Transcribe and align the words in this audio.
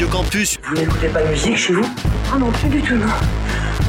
Radio 0.00 0.16
Campus. 0.16 0.58
Vous 0.66 0.76
n'écoutez 0.76 1.08
pas 1.08 1.20
de 1.20 1.28
musique 1.28 1.58
chez 1.58 1.74
vous? 1.74 1.86
Ah 2.32 2.38
non, 2.38 2.50
plus 2.52 2.70
du 2.70 2.80
tout, 2.80 2.94
non. 2.94 3.04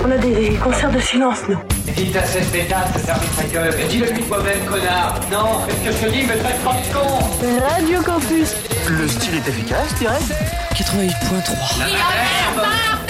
On 0.03 0.11
a 0.11 0.17
des 0.17 0.59
concerts 0.61 0.91
de 0.91 0.99
silence, 0.99 1.37
nous. 1.47 1.57
Dites 1.95 2.13
à 2.17 2.25
cette 2.25 2.51
pétasse 2.51 2.91
de 2.91 2.99
fermer 2.99 3.25
sa 3.37 3.43
gueule. 3.45 3.73
Et 3.79 3.87
dis-le 3.87 4.07
toi-même, 4.27 4.59
connard. 4.65 5.21
Non, 5.31 5.61
qu'est-ce 5.65 6.01
que 6.01 6.05
je 6.05 6.11
te 6.11 6.11
dis, 6.11 6.23
mais 6.23 6.33
faites 6.33 6.61
pas 6.65 6.73
de 6.73 6.93
con. 6.93 7.65
Radio 7.65 8.01
Campus. 8.01 8.55
Le 8.89 9.07
style 9.07 9.35
est 9.35 9.47
efficace, 9.47 9.95
dirais 9.99 10.19
88.3. 10.73 11.79
La 11.79 11.85
madame. 11.85 13.00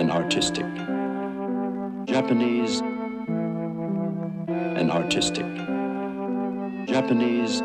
An 0.00 0.10
artistic. 0.10 0.64
Japanese, 2.06 2.80
an 4.80 4.90
artistic. 4.90 5.44
Japanese, 6.86 7.60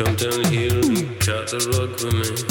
Come 0.00 0.16
down 0.16 0.44
here 0.44 0.72
and 0.72 1.20
cut 1.20 1.48
the 1.48 1.60
rug 1.76 1.90
with 2.02 2.14
me. 2.14 2.49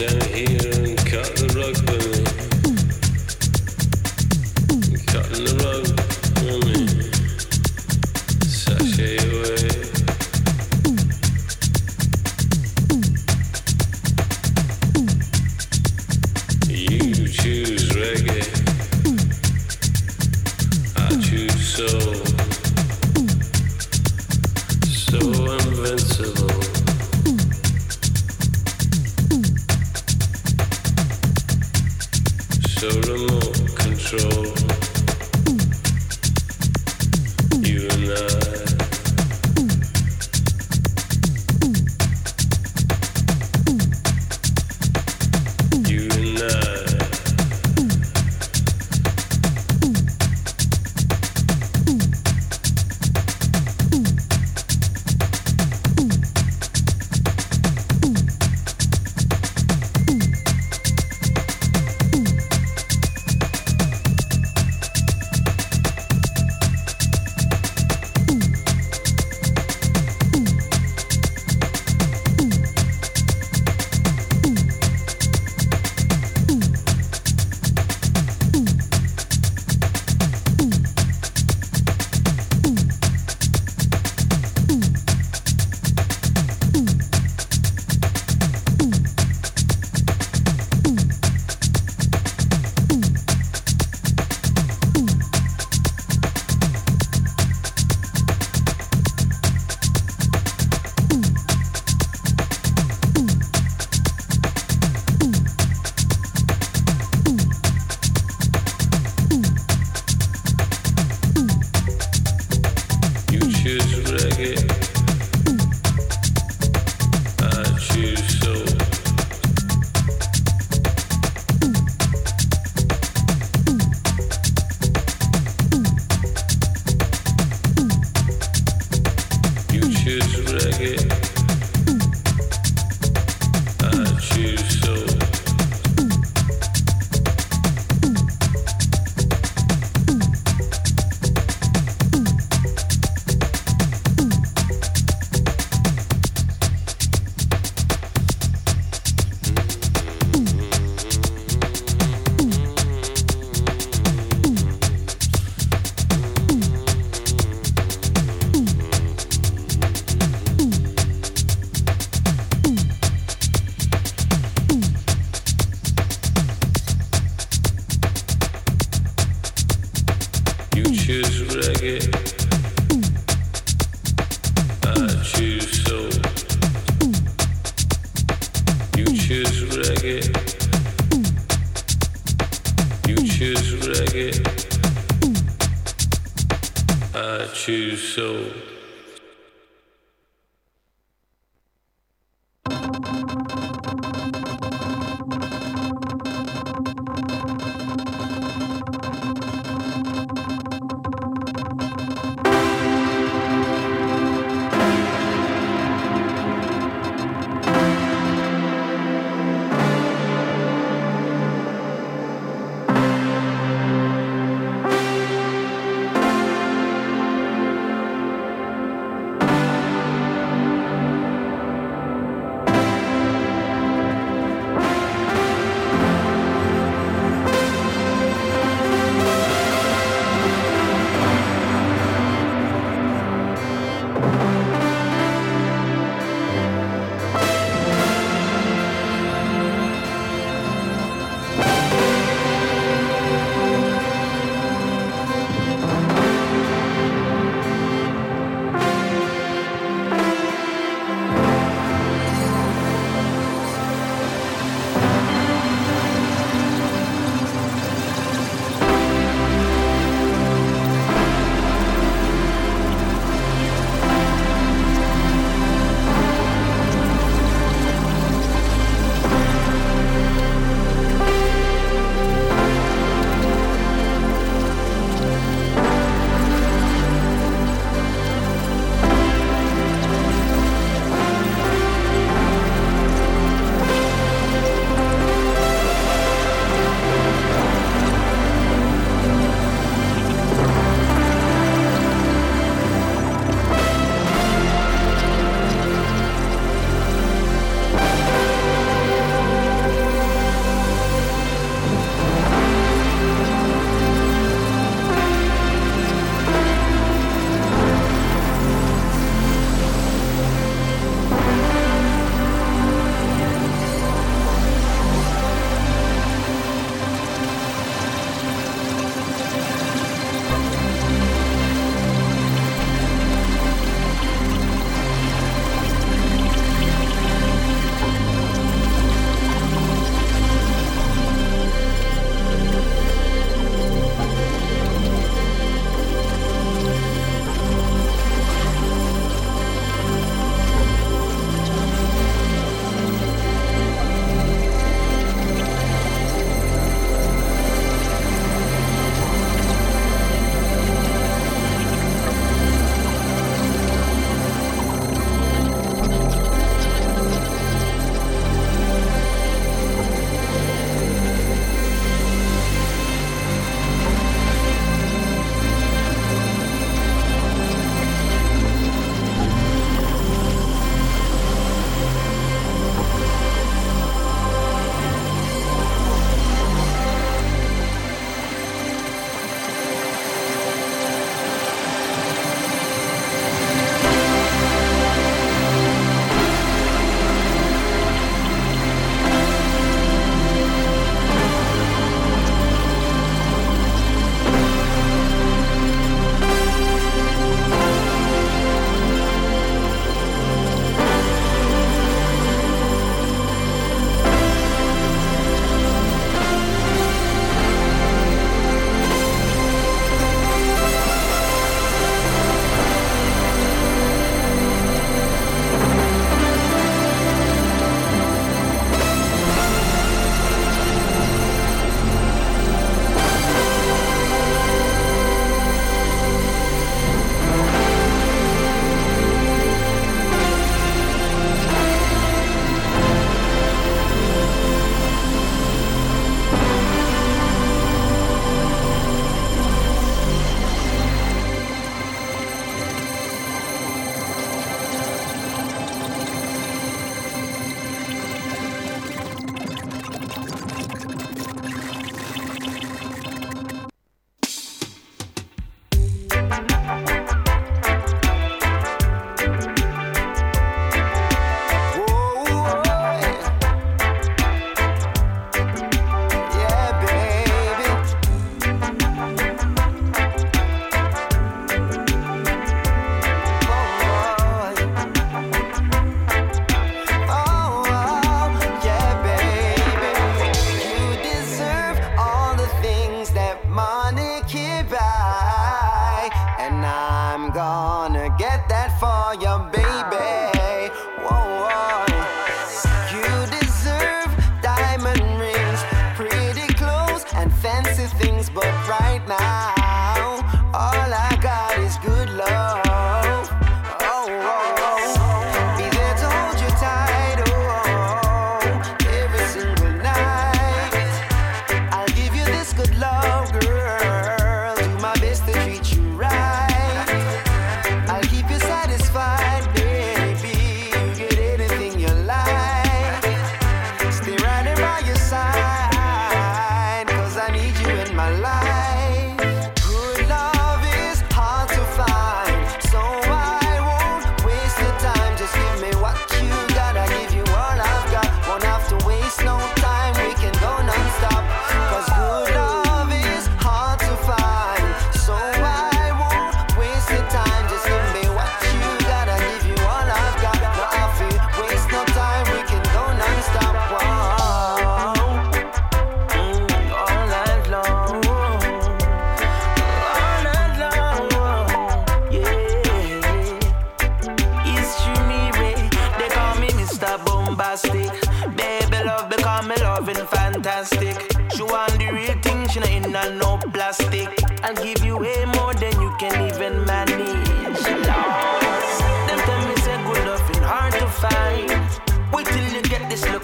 Cutting 0.00 0.16
the 5.44 5.52
rug 5.60 5.84
on 6.48 6.96
me. 6.96 7.09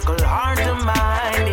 Get 0.07 0.15
this 0.15 0.21
little 0.21 0.29
hard 0.29 1.46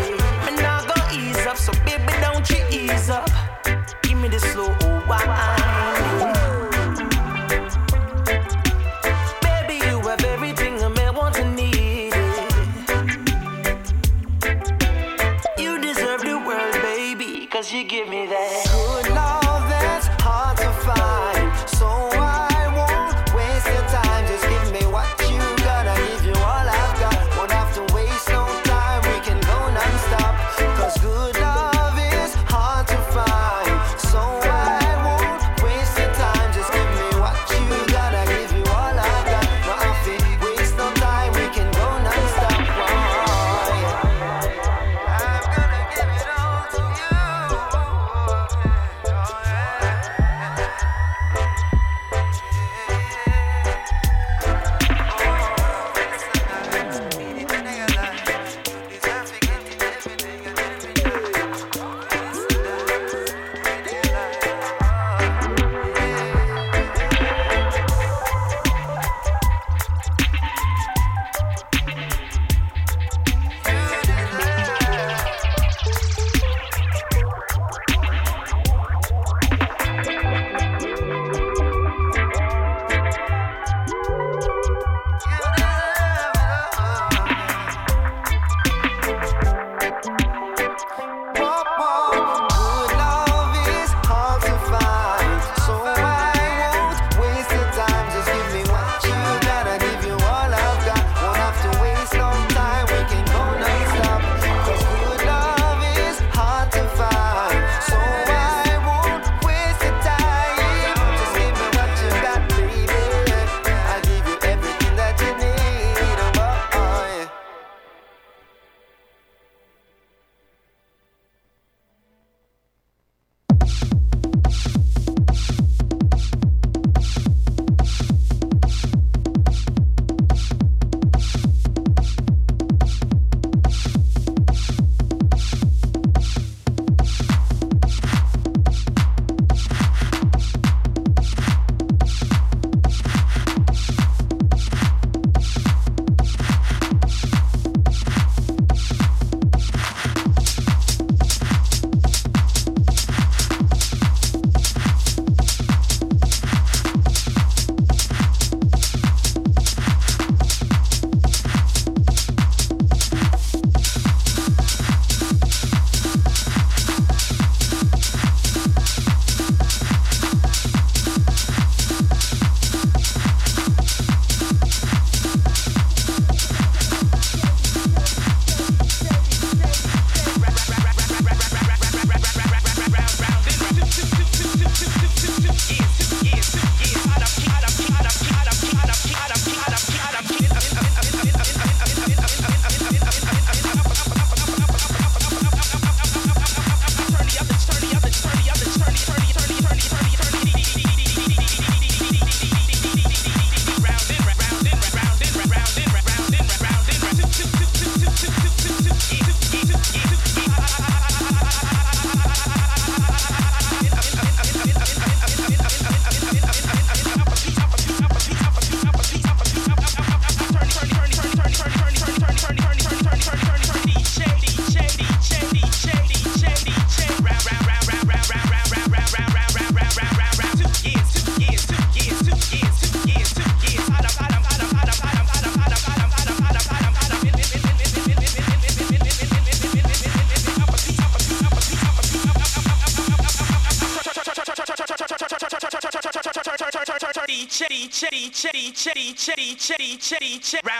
Chitty, 249.25 249.55
chitty, 249.55 249.97
chitty, 249.97 250.39
check. 250.39 250.74